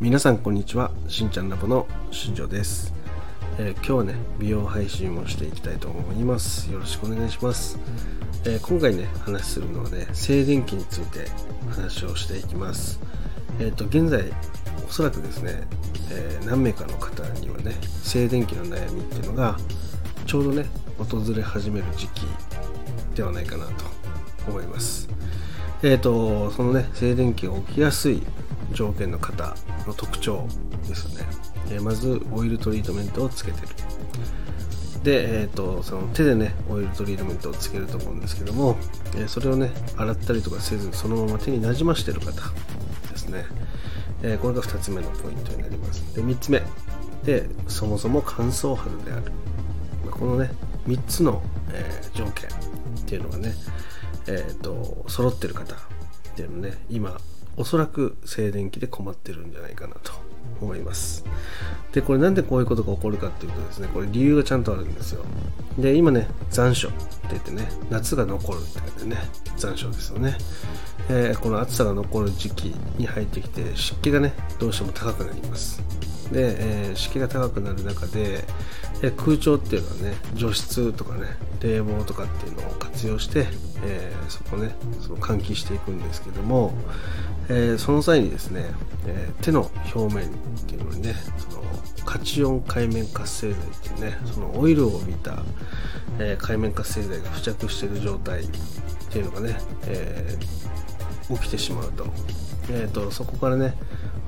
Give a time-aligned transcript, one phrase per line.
[0.00, 0.92] 皆さんこんにちは。
[1.08, 2.94] しんちゃんラボの新庄です、
[3.58, 6.70] えー今日はね美容配信をしていきたいと思います。
[6.70, 7.80] よろしくお願いします、
[8.44, 11.26] えー今回ね話するのはね静電気について
[11.68, 13.00] 話をしていきます。
[13.58, 14.22] えっ、と現在
[14.86, 15.66] おそらくですね、
[16.12, 19.56] え何名かの方にはね静電気の悩みっていうのが
[20.26, 22.22] ちょうどね訪れ始める時期
[23.16, 23.72] ではないかなと
[24.46, 25.08] 思います。
[25.82, 28.22] えー、とそのね静電気が起きやすい
[28.72, 30.46] 条件の方の特徴
[30.86, 31.24] ですね、
[31.70, 33.68] えまずオイルトリートメントをつけてる。
[35.02, 38.76] で、えー、とその手でねオイルトリートメントをつけると思うんですけども、
[39.16, 42.32] えそれをね洗ったりとかせずそのまま手になじましてる方
[43.10, 43.44] ですね、
[44.22, 46.14] えこれが2つ目のポイントになります。
[46.14, 46.62] で3つ目。
[47.24, 49.32] でそもそも乾燥肌である。
[50.04, 50.50] まあこのね
[50.86, 53.54] 3つの、えー条件っていうのがね
[54.28, 55.78] えー、と揃ってる方っ
[56.36, 57.18] ていうのね今
[57.58, 60.12] おそらく静電気で困ってるんじゃないかなと
[60.60, 61.24] 思います。
[61.92, 63.88] でこれなんでこういうことが起こるかっていうとですね。
[63.92, 65.24] これ理由がちゃんとあるんですよ。
[65.78, 66.96] で今ね残暑って
[67.30, 69.16] 言ってね夏が残るって言ってね
[69.56, 70.36] 残暑ですよね、
[71.08, 72.64] えーこの暑さが残る時期
[72.96, 75.82] に入ってきて湿気がねどうしても高くなります。
[76.32, 76.56] で、
[76.88, 78.44] えー湿気が高くなる中で、
[79.02, 81.26] えー空調っていうのはね除湿とかね
[81.60, 83.46] 冷房とかっていうのを活用して、
[83.84, 86.72] えーそこねその換気していくんですけども、
[87.48, 88.66] えーその際にですね、
[89.06, 90.30] えー手の表面っ
[90.66, 91.64] ていうのにねその
[92.04, 95.42] カチオン界面活性剤っていうねそのオイルを帯びた、
[96.18, 98.48] え界面活性剤が付着している状態っ
[99.10, 100.36] ていうのがね、え
[101.28, 102.06] 起きてしまうと,、
[102.70, 103.74] えー、とそこからね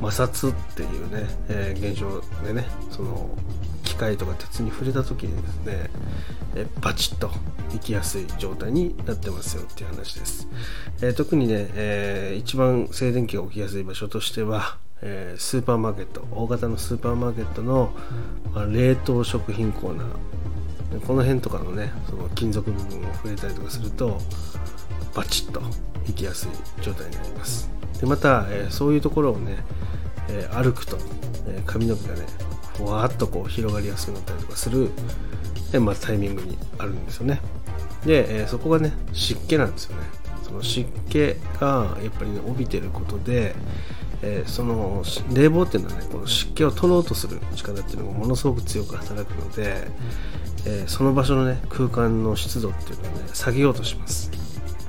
[0.03, 3.31] 摩擦っていうね、え現象でねその
[4.01, 5.91] 械とか鉄に触れた時にですね、
[6.55, 7.31] えーバチッと
[7.75, 10.49] いきやすい状態になってますよっていう話です、
[11.03, 17.93] えー特にね、えー一番静電気が起きやすい場所としては、えースーパーマーケット大型のスーパーマーケットの、
[18.55, 20.07] まあ冷凍食品コーナー。
[21.07, 24.19] この辺とかのねその金属部分を触れたりとかすると
[25.15, 25.61] バチッと
[26.09, 26.51] 行きやすい
[26.83, 27.71] 状態になります。
[28.01, 29.59] でまた、えーそういうところをね、
[30.29, 30.99] えー歩くと、
[31.47, 32.23] えー髪の毛がね
[32.81, 34.91] ふわっとこう広がりやすくなったりとかする、
[35.73, 37.41] えまあ、タイミングにあるんですよね。
[38.05, 40.03] で、えーそこがね湿気なんですよね。
[40.43, 41.19] その湿気
[41.61, 43.55] がやっぱり、ね、帯びてることで、
[44.23, 45.03] えーその
[45.33, 49.89] 冷房っていうのはねこの湿気を取ろうとする力っていうのがものすごく強く働くので、
[50.67, 54.40] えーその場所のね空間の湿度っていうのをね下げようとします。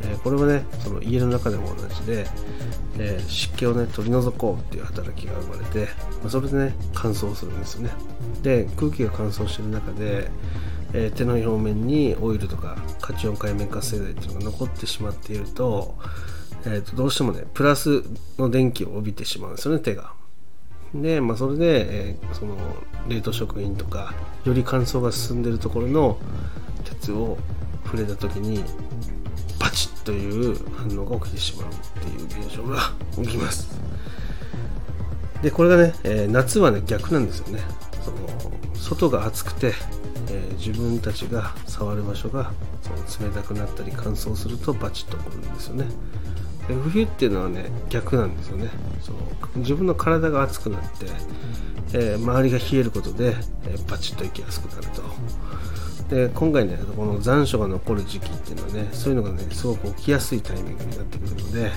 [0.03, 2.25] えこれはねその家の中でも同じで、
[2.97, 5.87] えー湿気をね取り除こうっていう働きが生まれて、
[6.21, 7.91] まあそれでね乾燥するんですよね。
[8.41, 10.29] で空気が乾燥してる中で、
[10.93, 15.95] えー手の表面にオイルとかカチオン界面活性剤っていうのが残ってしまっていると,、
[16.65, 18.03] えーとどうしてもねプラス
[18.37, 20.13] の電気を帯びてしまうんですよね手が。
[20.93, 22.55] で、まあ、それで、えーその
[23.07, 24.13] 冷凍食品とか
[24.45, 26.19] より乾燥が進んでいるところの
[26.83, 27.37] 鉄を
[27.85, 28.63] 触れた時に
[30.11, 32.91] という反応が起きてしまうっていう現象が
[33.23, 33.69] 起きます。
[35.41, 37.61] でこれがね、えー夏はね逆なんですよね。
[38.03, 38.17] その
[38.75, 39.73] 外が暑くて、
[40.27, 42.51] えー自分たちが触る場所が
[43.19, 45.85] 冷たくなったり乾燥するとバチッと起こるんですよね。
[46.67, 48.69] で冬っていうのはね逆なんですよね。
[49.01, 49.17] その
[49.57, 51.05] 自分の体が熱くなって、
[51.93, 55.03] えー周りが冷えることで、えーバチッと行きやすくなると。
[56.15, 61.71] で今回ねこの残暑が残る時期っていうのはねそういうのがねすごく起きやすいタイミングになってくるので、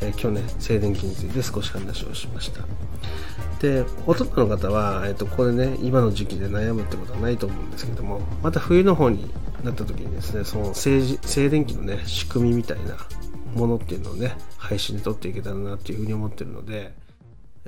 [0.00, 2.64] えー今日ね静電気について少し話をしました。
[3.60, 9.30] でほとんどの方は、えー、とここでね今の時期で悩むってことはないと思うんですけどもまた冬の方に
[9.62, 12.96] なった時にですねその静静電気のね仕組みみたいな
[13.54, 16.94] ものっていうのをね配信で撮っていけたらなっていうふうに思ってるので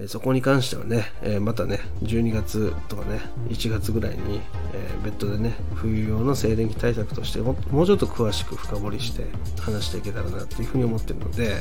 [0.09, 3.21] そこに関してはね、えまたね12月とかね
[3.51, 4.41] 1月ぐらいに、
[4.73, 9.27] えー別途でね冬用の静電気対策としてももうちょっと詳しく深掘りして
[9.61, 11.57] 話していけたらなっていうふうに思ってるので、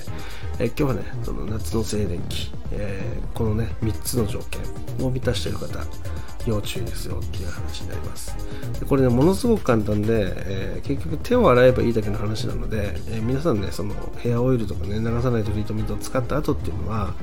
[0.60, 4.62] えー今日はねその夏の静電気、えーこのね3つの条件
[5.06, 5.68] を満たしている方
[6.48, 8.34] 要注意ですよっていう話になります。
[8.88, 17.14] これねものすごく簡単で、えー結局手を洗えばいいだけの話なので、えー皆さんねそのヘアオイルとかね流さないトリートメントを使った後っていうのは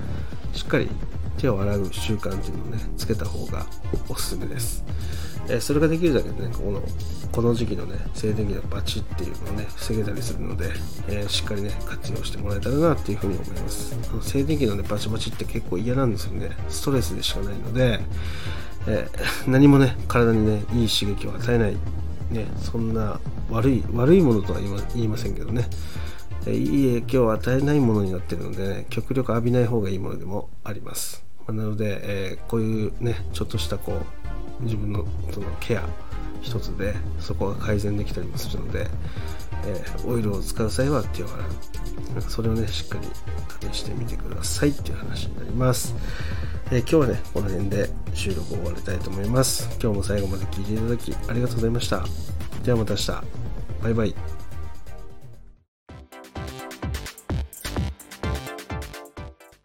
[0.53, 0.89] しっかり
[1.37, 3.67] 手を洗う習慣っていうのをねつけた方が
[4.09, 4.85] おすすめです、
[5.49, 6.83] えーそれができるだけでねこの
[7.33, 10.67] この時期のね静電気のバチっていうのをね防げたりするので、
[11.09, 13.97] えーしっかりね活用してもらえたらなっていうふうに思います。
[14.13, 16.51] あの静電気のねバチバチって結構嫌なんですよね。
[16.69, 18.01] ストレスでしかないので、
[18.87, 21.77] えー 何もね体にねいい刺激を与えない
[22.31, 23.21] ねそんな
[23.51, 24.61] 悪い悪いものとは
[24.95, 25.69] 言いませんけどね。
[26.51, 31.25] いい影響を与えないものになっているので、ね、極力浴びない方がいいものでもあります。
[31.41, 33.93] まあなので、えーこういうねちょっとしたこ
[34.61, 35.89] う自分のそのケア
[36.41, 38.87] 一つでそこが改善できたりもするので、
[39.67, 41.43] えーオイルを使う際は手を洗う。
[42.23, 43.09] それをねしっかり
[43.71, 45.95] 試してみてくださいっていう話になります、
[46.71, 49.69] えー今日はねこの辺で収録を終わりたいと思います。
[49.81, 52.05] 今日も最後まで聞いていただきありがとうございました。
[52.65, 53.13] ではまた明日。
[53.83, 54.38] バイバイ。